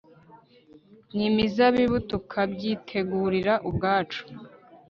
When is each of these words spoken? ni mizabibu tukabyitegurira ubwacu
ni 1.15 1.27
mizabibu 1.35 1.97
tukabyitegurira 2.09 3.53
ubwacu 3.69 4.21